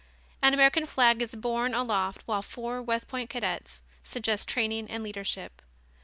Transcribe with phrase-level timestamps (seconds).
[0.41, 5.61] An American flag is borne aloft while four West Point cadets suggest training and leadership.